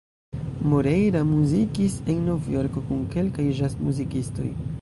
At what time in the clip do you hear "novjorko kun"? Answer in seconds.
2.31-3.07